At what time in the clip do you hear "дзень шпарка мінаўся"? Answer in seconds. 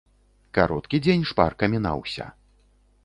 1.07-2.25